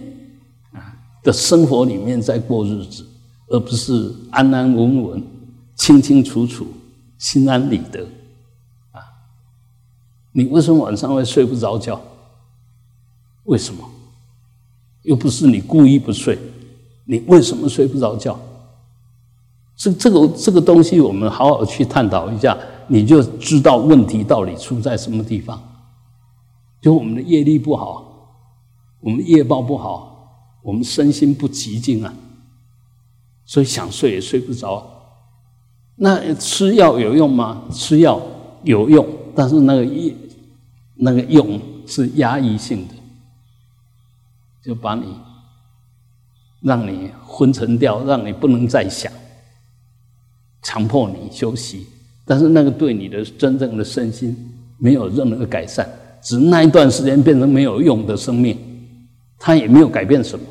[0.73, 3.07] 啊的生活里面在过日子，
[3.49, 5.23] 而不是安安稳稳、
[5.77, 6.67] 清清楚楚、
[7.19, 8.01] 心安理得。
[8.93, 9.05] 啊，
[10.33, 12.01] 你为什么晚上会睡不着觉？
[13.45, 13.85] 为什么？
[15.03, 16.39] 又不是你故意不睡，
[17.05, 18.41] 你为什么睡不着觉？
[19.77, 22.57] 这这个这个东西，我们好好去探讨一下，
[22.89, 25.61] 你就知道问题到底出在什么地方。
[26.81, 28.41] 就我们的业力不好，
[29.01, 32.13] 我们业报不好，我们身心不极静啊，
[33.45, 34.85] 所以想睡也睡不着。
[35.97, 37.63] 那吃药有用吗？
[37.71, 38.21] 吃药
[38.63, 40.15] 有用，但是那个业
[40.97, 42.95] 那个用是压抑性的。
[44.65, 45.17] 就把你，
[46.61, 49.13] 让你昏沉掉，让你不能再想，
[50.63, 51.87] 强迫你休息，
[52.25, 54.37] 但是那个对你的真正的身心
[54.79, 55.89] 没有任何改善，
[56.23, 58.57] 只那一段时间变成没有用的生命，
[59.39, 60.45] 它也没有改变什么，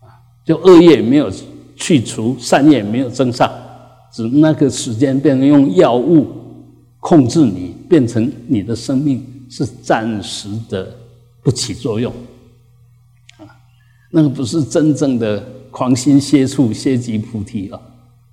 [0.00, 1.30] 啊，就恶业没有
[1.76, 3.48] 去除，善业没有增上，
[4.12, 6.26] 只那个时间变成用药物
[6.98, 10.92] 控制你，变成你的生命是暂时的
[11.42, 12.12] 不起作用，
[13.36, 13.46] 啊，
[14.10, 15.38] 那个不是真正的
[15.70, 17.80] 狂心歇处歇即菩提了。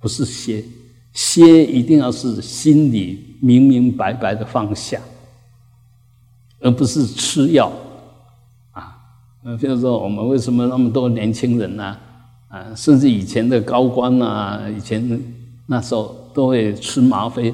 [0.06, 0.62] 不是歇，
[1.12, 5.00] 歇一定要是心里明明白白的放下，
[6.60, 7.72] 而不是吃药
[8.70, 8.96] 啊。
[9.42, 11.96] 呃，比如说我们为什么那么多年轻人呢？
[12.46, 15.20] 啊，甚至以前的高官啊，以前
[15.66, 17.52] 那时候都会吃吗啡，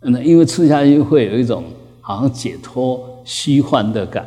[0.00, 1.64] 那因为吃下去会有一种
[2.00, 4.24] 好像解脱、虚幻的感。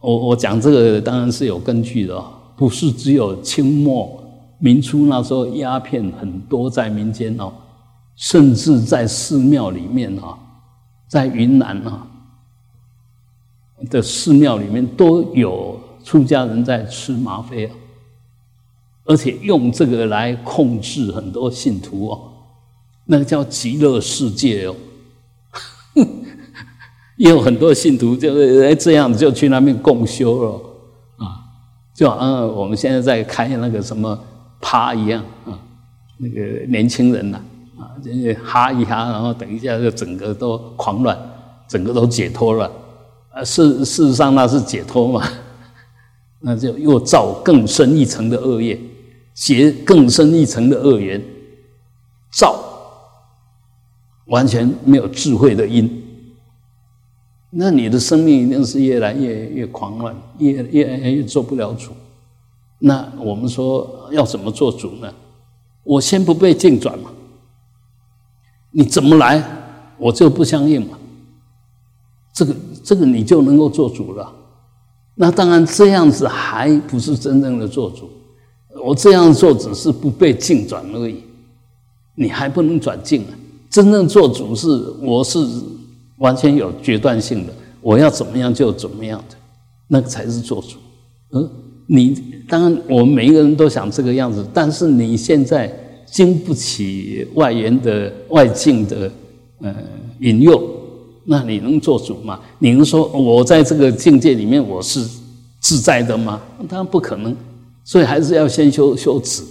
[0.00, 2.20] 我我讲这个当然是有根据的，
[2.56, 4.24] 不是只有清末。
[4.58, 7.52] 明初那时候鸦片很多在民间哦，
[8.14, 10.38] 甚至在寺庙里面啊，
[11.06, 12.06] 在云南啊
[13.90, 17.74] 的寺庙里面都有出家人在吃吗啡啊，
[19.04, 22.32] 而且用这个来控制很多信徒哦，
[23.04, 24.74] 那个叫极乐世界哦，
[27.18, 30.50] 也有很多信徒就是哎这样就去那边共修了
[31.18, 31.44] 啊，
[31.94, 34.18] 就好像我们现在在开那个什么。
[34.60, 35.58] 啪一样啊，
[36.18, 37.40] 那个年轻人呐
[37.78, 41.18] 啊，这哈一哈，然后等一下就整个都狂乱，
[41.68, 42.70] 整个都解脱了。
[43.30, 45.28] 啊，事事实上那是解脱嘛，
[46.40, 48.78] 那就又造更深一层的恶业，
[49.34, 51.22] 结更深一层的恶缘，
[52.32, 52.58] 造
[54.26, 56.02] 完全没有智慧的因。
[57.50, 61.92] 那你的生命一定是越来越越狂乱，越越越做不了主。
[62.78, 65.12] 那我们说要怎么做主呢？
[65.82, 67.10] 我先不被境转嘛，
[68.72, 69.42] 你怎么来，
[69.98, 70.98] 我就不相应嘛。
[72.34, 72.54] 这个
[72.84, 74.30] 这个你就能够做主了。
[75.14, 78.10] 那当然这样子还不是真正的做主，
[78.84, 81.22] 我这样做只是不被境转而已，
[82.16, 83.32] 你还不能转境啊。
[83.70, 84.68] 真正做主是
[85.00, 85.38] 我是
[86.18, 89.36] 完全有决断性的，我要怎么样就怎么样的，
[89.86, 90.78] 那个才是做主。
[91.30, 91.48] 嗯。
[91.86, 95.72] 你当然，我们每一个人都想这个样子，但是你现在
[96.04, 99.10] 经不起外缘的外境的
[99.60, 99.74] 呃
[100.20, 100.62] 引诱，
[101.24, 102.40] 那你能做主吗？
[102.58, 105.06] 你能说我在这个境界里面我是
[105.60, 106.40] 自在的吗？
[106.68, 107.36] 当然不可能，
[107.84, 109.42] 所以还是要先修修止，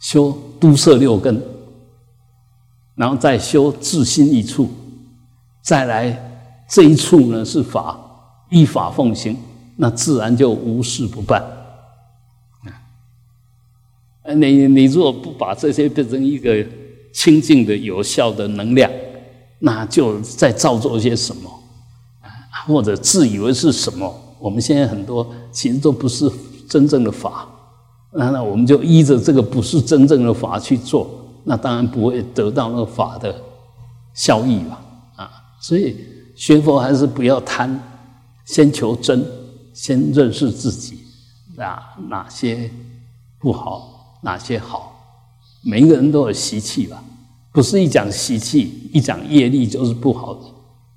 [0.00, 1.40] 修都摄六根，
[2.94, 4.68] 然后再修自心一处，
[5.62, 7.98] 再来这一处呢是法，
[8.50, 9.36] 依法奉行。
[9.82, 11.42] 那自然就无事不办。
[14.22, 16.64] 啊，你你如果不把这些变成一个
[17.12, 18.88] 清净的、有效的能量，
[19.58, 21.50] 那就在造作些什么
[22.20, 22.30] 啊？
[22.64, 24.14] 或者自以为是什么？
[24.38, 26.30] 我们现在很多其实都不是
[26.68, 27.48] 真正的法，
[28.12, 31.10] 那那我们就依着这个不是真正的法去做，
[31.42, 33.34] 那当然不会得到那个法的
[34.14, 34.80] 效益吧？
[35.16, 35.30] 啊，
[35.60, 35.96] 所以
[36.36, 37.76] 学佛还是不要贪，
[38.44, 39.41] 先求真。
[39.72, 40.98] 先认识自己
[41.56, 42.70] 啊，哪些
[43.38, 44.90] 不好，哪些好？
[45.64, 47.02] 每一个人都有习气吧？
[47.52, 50.40] 不是一讲习气，一讲业力就是不好的。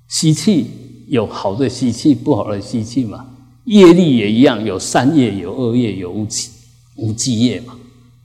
[0.08, 0.70] 习气
[1.08, 3.26] 有好的习气，不好的习气嘛。
[3.64, 6.26] 业力也一样，有善业，有恶业，有无
[6.96, 7.74] 无记业嘛。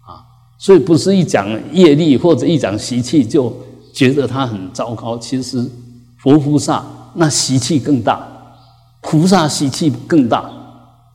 [0.08, 0.24] 啊，
[0.58, 3.54] 所以不是一讲业力或者一讲习气就
[3.94, 5.18] 觉得它很糟糕。
[5.18, 5.70] 其实
[6.18, 6.86] 佛菩萨
[7.16, 8.31] 那习气更大。
[9.02, 10.50] 菩萨习气更大，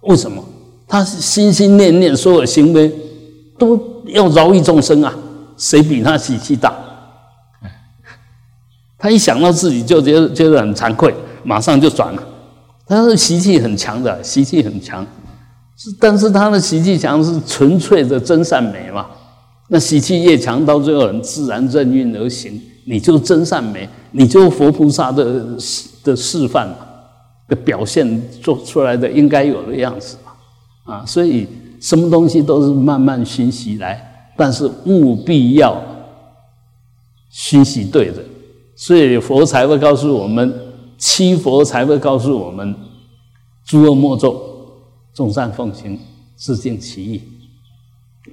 [0.02, 0.44] 为什么？
[0.88, 2.92] 他心心念念所有行为
[3.58, 3.76] 都
[4.06, 5.12] 要饶益众生啊！
[5.56, 6.72] 谁比他习气大？
[8.98, 12.22] 他一想到自己就觉得觉得很惭愧，马上就转了。
[12.86, 15.04] 他是习气很强的，习气很强，
[15.98, 19.06] 但是他的习气强是纯粹的真善美嘛？
[19.68, 25.42] 那习气越强，到最后很自然任运而行，你就真善美，你就佛菩萨的
[26.04, 26.76] 的示范嘛。
[27.48, 31.46] 的表现做出来的应该有的样子嘛，啊，所以
[31.80, 35.80] 什么东西都是慢慢熏习来，但是务必要
[37.30, 38.24] 熏习对的，
[38.74, 40.52] 所以佛才会告诉我们，
[40.98, 42.74] 七佛才会告诉我们，
[43.64, 44.42] 诸恶莫作，
[45.14, 45.98] 众善奉行，
[46.34, 47.22] 自净其意。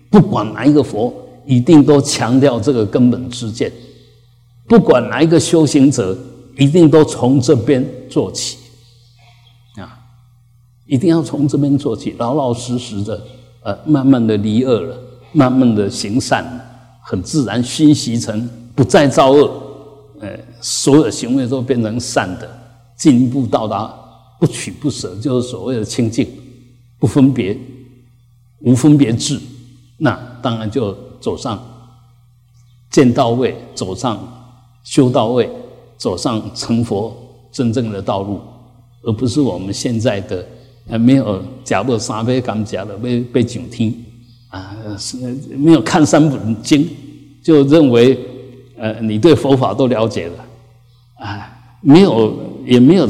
[0.09, 1.13] 不管哪一个佛，
[1.45, 3.69] 一定都强调这个根本之见；
[4.67, 6.17] 不管哪一个修行者，
[6.57, 8.57] 一定都从这边做起。
[10.85, 13.21] 一定要从这边做起，老老实实的，
[13.61, 14.97] 呃，慢慢的离恶了，
[15.31, 16.45] 慢慢的行善，
[17.01, 19.49] 很自然熏习成不再造恶，
[20.19, 22.49] 呃，所有行为都变成善的，
[22.97, 23.93] 进一步到达
[24.39, 26.27] 不取不舍，就是所谓的清净，
[26.99, 27.57] 不分别，
[28.59, 29.39] 无分别智，
[29.97, 31.61] 那当然就走上
[32.91, 34.19] 见到位，走上
[34.83, 35.49] 修到位，
[35.97, 37.15] 走上成佛
[37.53, 38.41] 真正的道路，
[39.03, 40.45] 而不是我们现在的
[40.87, 43.93] 还没有假不三杯敢假的被被警听。
[44.49, 45.17] 啊，是
[45.57, 46.87] 没有看三本经，
[47.41, 48.15] 就认为，
[48.77, 50.45] 呃，你对佛法都了解了，
[51.15, 51.49] 啊，
[51.81, 53.07] 没有也没有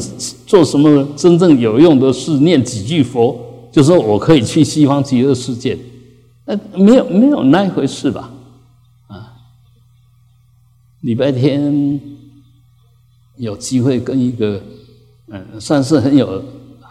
[0.48, 3.38] 做什么真正有用的事，念几句佛，
[3.74, 5.78] 就说我可以去西方极乐世界，
[6.46, 8.32] 那没有没有那一回事吧？
[9.08, 9.34] 啊，
[11.02, 12.00] 礼拜天
[13.36, 14.62] 有机会跟一个，
[15.28, 16.42] 嗯，算是很有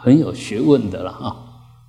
[0.03, 1.37] 很有学问的了哈。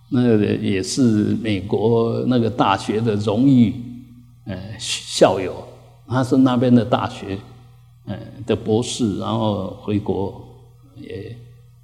[0.10, 3.74] 那个也是美国那个大学的荣誉
[4.46, 5.68] 呃校友，
[6.08, 7.40] 他是那边的大学
[8.06, 10.40] 呃的博士，然后回国
[10.96, 11.36] 也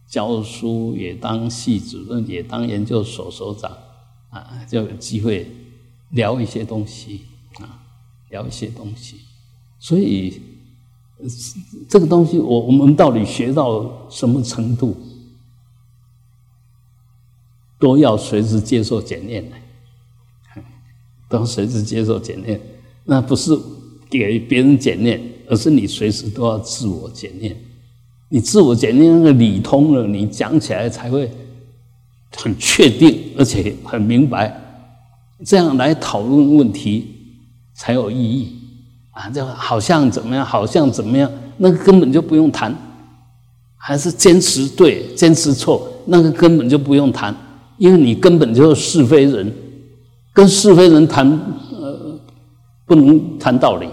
[0.08, 3.72] 教书，也当系主任，也当研究所所长
[4.30, 5.50] 啊，就有机会
[6.12, 7.22] 聊一些东西
[7.60, 7.82] 啊，
[8.30, 9.16] 聊一些东西。
[9.80, 10.40] 所以
[11.88, 14.96] 这个东西，我我们到底学到什么程度？
[17.80, 20.62] 都要随时接受检验的，
[21.30, 22.60] 都随时接受检验。
[23.06, 23.58] 那不是
[24.10, 27.56] 给别人检验，而是你随时都要自我检验。
[28.28, 31.32] 你自我检验那个理通了，你讲起来才会
[32.36, 34.62] 很确定，而且很明白。
[35.46, 37.08] 这样来讨论问题
[37.74, 38.54] 才有意义
[39.12, 39.30] 啊！
[39.30, 42.76] 就好像怎么样，好像怎么样，那个根本就不用谈。
[43.78, 47.34] 还是坚持对，坚持错，那个根本就不用谈。
[47.80, 49.52] 因为你根本就是是非人，
[50.34, 51.28] 跟是非人谈，
[51.72, 52.20] 呃，
[52.86, 53.90] 不能谈道理。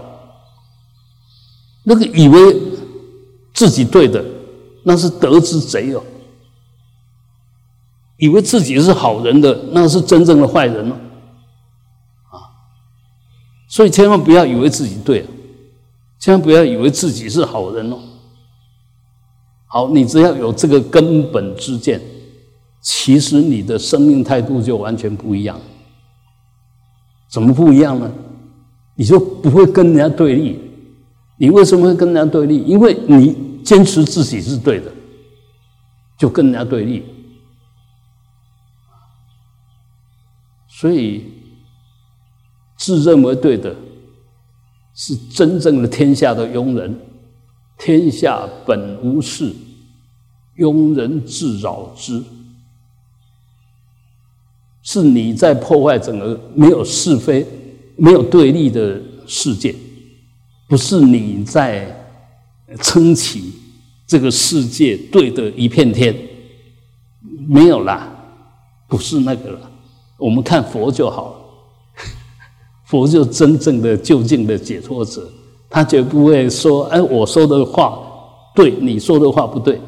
[1.83, 2.61] 那个以为
[3.53, 4.23] 自己对的，
[4.83, 6.01] 那是得之贼哦；
[8.17, 10.95] 以为自己是好人的，那是真正的坏人哦。
[12.29, 12.51] 啊，
[13.69, 15.25] 所以千万不要以为自己对，
[16.19, 17.97] 千万不要以为自己是好人哦。
[19.67, 22.01] 好，你只要有这个根本之见。
[22.89, 25.59] 其实你的生命态度就完全不一样，
[27.27, 28.09] 怎么不一样呢？
[28.95, 30.57] 你就不会跟人家对立。
[31.35, 32.63] 你为什么会跟人家对立？
[32.63, 34.89] 因为你坚持自己是对的，
[36.17, 37.03] 就跟人家对立。
[40.69, 41.25] 所以
[42.77, 43.75] 自认为对的，
[44.93, 46.97] 是真正的天下的庸人。
[47.77, 49.53] 天下本无事，
[50.55, 52.23] 庸人自扰之。
[54.89, 57.45] 是你在破坏整个没有是非、
[57.97, 59.75] 没有对立的世界，
[60.65, 61.93] 不是你在
[62.79, 63.51] 撑起
[64.07, 66.15] 这个世界对的一片天，
[67.49, 68.07] 没有啦，
[68.87, 69.59] 不是那个了。
[70.17, 71.35] 我们看佛就好了，
[72.87, 75.29] 佛就真正的究竟的解脱者，
[75.69, 77.99] 他绝不会说：“哎，我说的话
[78.55, 79.81] 对，你说的话不对。”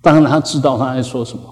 [0.00, 1.42] 当然，他知道他在说什么。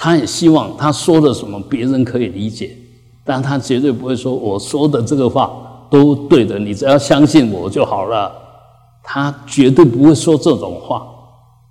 [0.00, 2.76] 他也希望他说的什么别人可以理解，
[3.24, 8.32] 但他绝对不会说我说的这个话都对的，你只要相信我就好了。
[9.02, 11.04] 他绝对不会说这种话，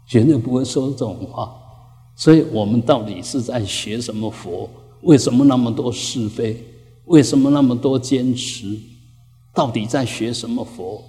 [0.06, 1.50] 绝对不会说这种话。
[2.16, 4.70] 所以我们到底是在学什么佛？
[5.04, 6.62] 为什么那么多是非？
[7.06, 8.78] 为什么那么多坚持？
[9.54, 11.02] 到底在学什么佛？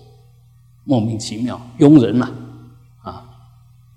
[0.85, 2.31] 莫名其妙，庸人呐，
[3.03, 3.25] 啊，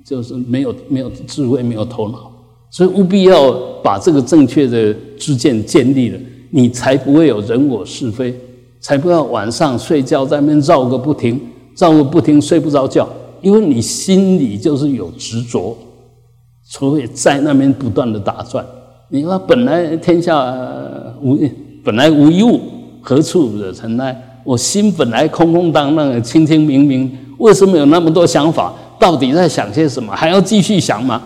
[0.03, 2.30] 就是没有没有智慧，没有头脑。
[2.71, 3.51] 所以务必要
[3.83, 6.17] 把这个正确的知见建立了，
[6.51, 8.33] 你才不会有人我是非，
[8.79, 11.37] 才不要晚上睡觉在那边绕个不停，
[11.77, 13.05] 绕个不停睡不着觉，
[13.41, 15.77] 因为你心里就是有执着，
[16.63, 18.65] 所以在那边不断的打转。
[19.09, 20.55] 你说本来天下
[21.21, 21.37] 无
[21.83, 22.61] 本来无一物，
[23.01, 24.39] 何处惹尘埃？
[24.45, 28.73] 我心本来空空荡荡、清清明明，为什么有那么多想法？
[28.97, 30.15] 到底在想些什么？
[30.15, 31.21] 还要继续想吗？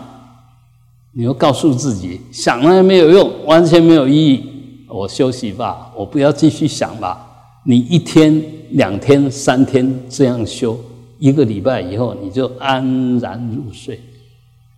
[1.17, 4.43] 你要告诉自己，想了也没有用，完全没有意义。
[4.89, 7.25] 我休息吧，我不要继续想吧。
[7.63, 10.77] 你一天、两天、三天这样修，
[11.17, 13.97] 一个礼拜以后你就安然入睡。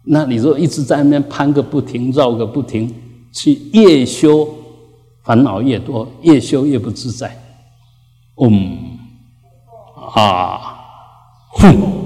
[0.03, 2.93] 那你说一直在那边攀个不停，绕个不停，
[3.33, 4.47] 去越修
[5.23, 7.35] 烦恼越多，越修越不自在。
[8.39, 8.77] 嗯，
[10.15, 10.77] 啊，
[11.53, 11.96] 哼。